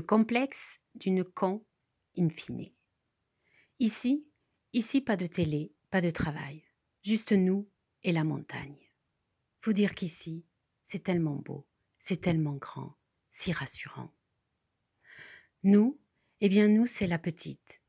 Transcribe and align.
le 0.00 0.06
complexe 0.06 0.80
d'une 0.94 1.24
con 1.24 1.62
infinie. 2.16 2.74
Ici, 3.80 4.26
ici 4.72 5.02
pas 5.02 5.18
de 5.18 5.26
télé, 5.26 5.74
pas 5.90 6.00
de 6.00 6.08
travail, 6.08 6.64
juste 7.02 7.32
nous 7.32 7.68
et 8.02 8.10
la 8.10 8.24
montagne. 8.24 8.78
Faut 9.60 9.74
dire 9.74 9.94
qu'ici, 9.94 10.46
c'est 10.84 11.02
tellement 11.02 11.36
beau, 11.36 11.66
c'est 11.98 12.22
tellement 12.22 12.54
grand, 12.54 12.96
si 13.30 13.52
rassurant. 13.52 14.10
Nous, 15.64 16.00
eh 16.40 16.48
bien 16.48 16.68
nous, 16.68 16.86
c'est 16.86 17.06
la 17.06 17.18
petite. 17.18 17.82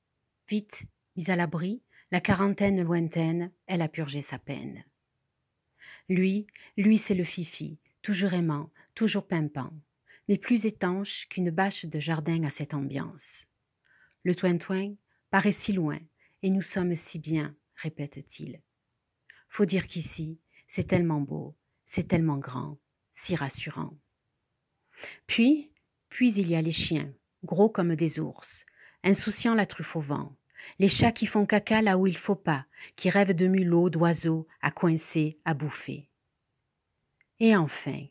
Vite, 0.49 0.83
mise 1.15 1.29
à 1.29 1.37
l'abri, 1.37 1.81
la 2.11 2.19
quarantaine 2.19 2.83
lointaine, 2.83 3.53
elle 3.67 3.81
a 3.81 3.87
purgé 3.87 4.19
sa 4.19 4.37
peine. 4.37 4.83
Lui, 6.09 6.45
lui, 6.75 6.97
c'est 6.97 7.15
le 7.15 7.23
fifi, 7.23 7.79
toujours 8.01 8.33
aimant, 8.33 8.69
toujours 8.95 9.29
pimpant, 9.29 9.71
mais 10.27 10.37
plus 10.37 10.65
étanche 10.65 11.27
qu'une 11.29 11.51
bâche 11.51 11.85
de 11.85 11.99
jardin 11.99 12.43
à 12.43 12.49
cette 12.49 12.73
ambiance. 12.73 13.45
Le 14.23 14.35
toin-toin 14.35 14.93
paraît 15.29 15.51
si 15.51 15.73
loin, 15.73 15.99
et 16.43 16.49
nous 16.49 16.61
sommes 16.61 16.95
si 16.95 17.19
bien, 17.19 17.55
répète-t-il. 17.75 18.61
Faut 19.49 19.65
dire 19.65 19.87
qu'ici, 19.87 20.39
c'est 20.67 20.87
tellement 20.87 21.21
beau, 21.21 21.55
c'est 21.85 22.07
tellement 22.07 22.37
grand, 22.37 22.79
si 23.13 23.35
rassurant. 23.35 23.97
Puis, 25.27 25.71
puis 26.09 26.33
il 26.33 26.47
y 26.47 26.55
a 26.55 26.61
les 26.61 26.71
chiens, 26.71 27.13
gros 27.43 27.69
comme 27.69 27.95
des 27.95 28.19
ours, 28.19 28.65
insouciants 29.03 29.55
la 29.55 29.65
truffe 29.65 29.95
au 29.95 30.01
vent, 30.01 30.37
les 30.79 30.89
chats 30.89 31.11
qui 31.11 31.25
font 31.25 31.45
caca 31.45 31.81
là 31.81 31.97
où 31.97 32.07
il 32.07 32.17
faut 32.17 32.35
pas, 32.35 32.65
qui 32.95 33.09
rêvent 33.09 33.35
de 33.35 33.47
mulots, 33.47 33.89
d'oiseaux, 33.89 34.47
à 34.61 34.71
coincer, 34.71 35.39
à 35.43 35.53
bouffer. 35.53 36.09
Et 37.39 37.55
enfin, 37.55 38.05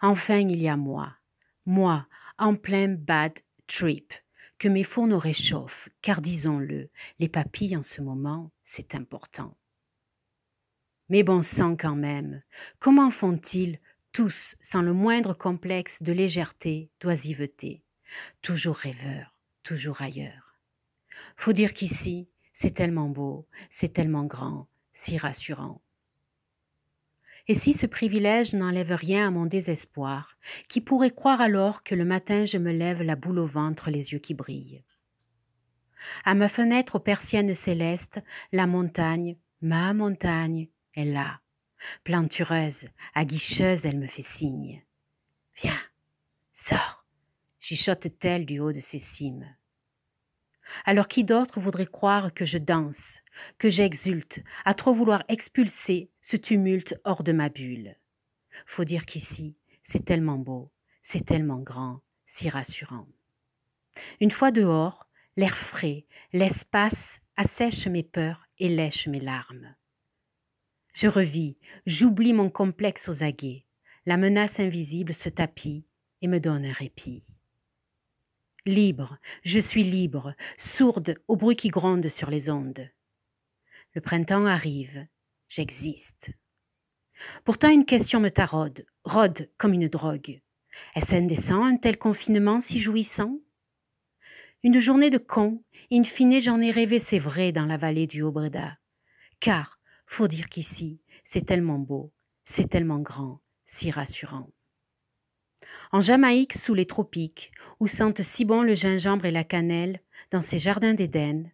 enfin 0.00 0.38
il 0.38 0.60
y 0.60 0.68
a 0.68 0.76
moi, 0.76 1.14
moi, 1.70 2.08
en 2.36 2.56
plein 2.56 2.88
bad 2.88 3.38
trip, 3.68 4.12
que 4.58 4.66
mes 4.66 4.82
fourneaux 4.82 5.20
réchauffent, 5.20 5.88
car 6.02 6.20
disons-le, 6.20 6.90
les 7.20 7.28
papilles 7.28 7.76
en 7.76 7.84
ce 7.84 8.02
moment, 8.02 8.50
c'est 8.64 8.96
important. 8.96 9.56
Mais 11.10 11.22
bon 11.22 11.42
sang 11.42 11.76
quand 11.76 11.94
même, 11.94 12.42
comment 12.80 13.12
font-ils 13.12 13.78
tous 14.10 14.56
sans 14.60 14.82
le 14.82 14.92
moindre 14.92 15.32
complexe 15.32 16.02
de 16.02 16.10
légèreté, 16.12 16.90
d'oisiveté, 17.00 17.84
toujours 18.42 18.74
rêveurs, 18.74 19.40
toujours 19.62 20.02
ailleurs. 20.02 20.58
Faut 21.36 21.52
dire 21.52 21.72
qu'ici, 21.72 22.28
c'est 22.52 22.74
tellement 22.74 23.08
beau, 23.08 23.46
c'est 23.70 23.92
tellement 23.92 24.24
grand, 24.24 24.66
si 24.92 25.18
rassurant. 25.18 25.80
Et 27.50 27.54
si 27.54 27.72
ce 27.72 27.86
privilège 27.86 28.54
n'enlève 28.54 28.92
rien 28.92 29.26
à 29.26 29.30
mon 29.32 29.44
désespoir, 29.44 30.38
qui 30.68 30.80
pourrait 30.80 31.10
croire 31.10 31.40
alors 31.40 31.82
que 31.82 31.96
le 31.96 32.04
matin 32.04 32.44
je 32.44 32.58
me 32.58 32.70
lève 32.70 33.02
la 33.02 33.16
boule 33.16 33.40
au 33.40 33.44
ventre, 33.44 33.90
les 33.90 34.12
yeux 34.12 34.20
qui 34.20 34.34
brillent? 34.34 34.84
À 36.24 36.36
ma 36.36 36.48
fenêtre 36.48 36.94
aux 36.94 37.00
persiennes 37.00 37.56
célestes, 37.56 38.20
la 38.52 38.68
montagne, 38.68 39.36
ma 39.62 39.92
montagne, 39.92 40.68
est 40.94 41.04
là. 41.04 41.40
Plantureuse, 42.04 42.86
aguicheuse, 43.16 43.84
elle 43.84 43.98
me 43.98 44.06
fait 44.06 44.22
signe. 44.22 44.84
Viens, 45.60 45.80
sors, 46.52 47.04
chuchote-t-elle 47.58 48.46
du 48.46 48.60
haut 48.60 48.72
de 48.72 48.78
ses 48.78 49.00
cimes. 49.00 49.56
Alors 50.84 51.08
qui 51.08 51.24
d'autre 51.24 51.58
voudrait 51.58 51.86
croire 51.86 52.32
que 52.32 52.44
je 52.44 52.58
danse, 52.58 53.18
que 53.58 53.68
j'exulte, 53.68 54.38
à 54.64 54.74
trop 54.74 54.94
vouloir 54.94 55.24
expulser 55.26 56.09
ce 56.22 56.36
tumulte 56.36 56.94
hors 57.04 57.22
de 57.22 57.32
ma 57.32 57.48
bulle. 57.48 57.96
Faut 58.66 58.84
dire 58.84 59.06
qu'ici, 59.06 59.56
c'est 59.82 60.04
tellement 60.04 60.38
beau, 60.38 60.70
c'est 61.02 61.24
tellement 61.24 61.60
grand, 61.60 62.02
si 62.26 62.48
rassurant. 62.48 63.08
Une 64.20 64.30
fois 64.30 64.50
dehors, 64.50 65.08
l'air 65.36 65.56
frais, 65.56 66.06
l'espace 66.32 67.20
assèche 67.36 67.86
mes 67.86 68.02
peurs 68.02 68.46
et 68.58 68.68
lèche 68.68 69.08
mes 69.08 69.20
larmes. 69.20 69.74
Je 70.92 71.08
revis, 71.08 71.56
j'oublie 71.86 72.32
mon 72.32 72.50
complexe 72.50 73.08
aux 73.08 73.22
aguets. 73.22 73.64
La 74.06 74.16
menace 74.16 74.60
invisible 74.60 75.14
se 75.14 75.28
tapit 75.28 75.84
et 76.20 76.28
me 76.28 76.40
donne 76.40 76.64
un 76.64 76.72
répit. 76.72 77.22
Libre, 78.66 79.18
je 79.42 79.58
suis 79.58 79.84
libre, 79.84 80.34
sourde 80.58 81.14
au 81.28 81.36
bruit 81.36 81.56
qui 81.56 81.68
gronde 81.68 82.08
sur 82.08 82.28
les 82.28 82.50
ondes. 82.50 82.90
Le 83.94 84.00
printemps 84.00 84.46
arrive, 84.46 85.06
j'existe. 85.50 86.30
Pourtant 87.44 87.68
une 87.68 87.84
question 87.84 88.20
me 88.20 88.30
taraude, 88.30 88.86
rôde 89.04 89.50
comme 89.58 89.74
une 89.74 89.88
drogue. 89.88 90.40
Est-ce 90.94 91.14
indécent 91.14 91.62
un 91.64 91.76
tel 91.76 91.98
confinement 91.98 92.60
si 92.60 92.80
jouissant? 92.80 93.38
Une 94.62 94.78
journée 94.78 95.10
de 95.10 95.18
con, 95.18 95.62
in 95.92 96.04
fine 96.04 96.40
j'en 96.40 96.60
ai 96.60 96.70
rêvé, 96.70 96.98
c'est 96.98 97.18
vrai, 97.18 97.52
dans 97.52 97.66
la 97.66 97.76
vallée 97.76 98.06
du 98.06 98.22
Haut-Breda. 98.22 98.78
Car, 99.40 99.78
faut 100.06 100.28
dire 100.28 100.48
qu'ici, 100.48 101.02
c'est 101.24 101.44
tellement 101.44 101.78
beau, 101.78 102.12
c'est 102.44 102.68
tellement 102.68 103.00
grand, 103.00 103.40
si 103.66 103.90
rassurant. 103.90 104.50
En 105.92 106.00
Jamaïque, 106.00 106.54
sous 106.54 106.74
les 106.74 106.86
tropiques, 106.86 107.52
où 107.80 107.88
sentent 107.88 108.22
si 108.22 108.44
bon 108.44 108.62
le 108.62 108.74
gingembre 108.74 109.24
et 109.24 109.30
la 109.30 109.44
cannelle, 109.44 110.00
dans 110.30 110.40
ces 110.40 110.58
jardins 110.58 110.94
d'Éden, 110.94 111.50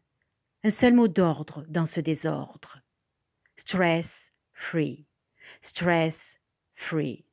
un 0.64 0.70
seul 0.70 0.94
mot 0.94 1.08
d'ordre 1.08 1.64
dans 1.68 1.86
ce 1.86 2.00
désordre. 2.00 2.80
Stress 3.56 4.33
free. 4.53 5.06
Stress 5.61 6.39
free. 6.75 7.25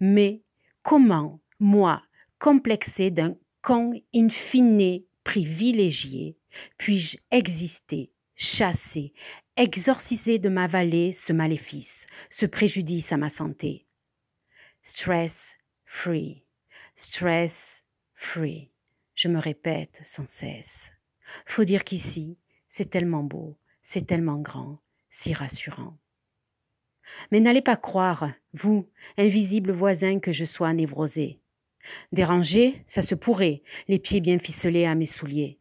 Mais 0.00 0.42
comment, 0.82 1.40
moi, 1.58 2.02
complexé 2.38 3.10
d'un 3.10 3.36
con 3.62 3.92
infini 4.14 5.06
privilégié, 5.24 6.38
puis-je 6.78 7.18
exister, 7.30 8.12
chasser, 8.34 9.12
exorciser 9.56 10.38
de 10.38 10.48
ma 10.48 10.66
vallée 10.66 11.12
ce 11.12 11.32
maléfice, 11.32 12.06
ce 12.30 12.46
préjudice 12.46 13.12
à 13.12 13.16
ma 13.16 13.28
santé? 13.28 13.86
Stress 14.82 15.56
free, 15.84 16.44
stress 16.94 17.84
free. 18.14 18.72
Je 19.14 19.28
me 19.28 19.38
répète 19.38 20.00
sans 20.04 20.26
cesse. 20.26 20.92
Faut 21.44 21.64
dire 21.64 21.84
qu'ici, 21.84 22.38
c'est 22.68 22.88
tellement 22.88 23.24
beau, 23.24 23.58
c'est 23.90 24.06
tellement 24.06 24.38
grand, 24.38 24.82
si 25.08 25.32
rassurant. 25.32 25.96
Mais 27.32 27.40
n'allez 27.40 27.62
pas 27.62 27.78
croire, 27.78 28.30
vous, 28.52 28.86
invisible 29.16 29.72
voisin, 29.72 30.20
que 30.20 30.30
je 30.30 30.44
sois 30.44 30.74
névrosé. 30.74 31.40
Dérangé, 32.12 32.84
ça 32.86 33.00
se 33.00 33.14
pourrait, 33.14 33.62
les 33.88 33.98
pieds 33.98 34.20
bien 34.20 34.38
ficelés 34.38 34.84
à 34.84 34.94
mes 34.94 35.06
souliers. 35.06 35.58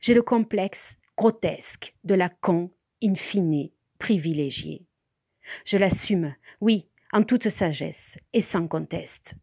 J'ai 0.00 0.14
le 0.14 0.22
complexe 0.22 0.96
grotesque 1.14 1.94
de 2.04 2.14
la 2.14 2.30
con 2.30 2.70
infinie 3.02 3.74
privilégiée. 3.98 4.86
Je 5.66 5.76
l'assume, 5.76 6.34
oui, 6.62 6.88
en 7.12 7.22
toute 7.22 7.50
sagesse 7.50 8.16
et 8.32 8.40
sans 8.40 8.66
conteste. 8.66 9.34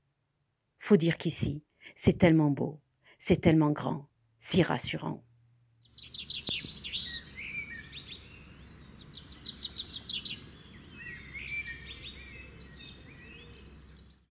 Faut 0.79 0.97
dire 0.97 1.19
qu'ici, 1.19 1.63
c'est 1.93 2.17
tellement 2.17 2.49
beau, 2.49 2.81
c'est 3.19 3.39
tellement 3.39 3.69
grand, 3.69 4.09
si 4.39 4.63
rassurant. 4.63 5.23